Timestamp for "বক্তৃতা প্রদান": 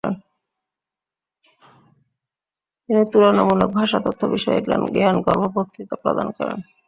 5.55-6.27